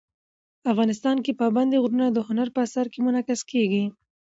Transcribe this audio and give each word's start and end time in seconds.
افغانستان 0.71 1.17
کې 1.25 1.37
پابندی 1.41 1.77
غرونه 1.83 2.05
د 2.11 2.17
هنر 2.27 2.47
په 2.55 2.59
اثار 2.65 2.87
کې 2.93 2.99
منعکس 3.05 3.41
کېږي. 3.51 3.83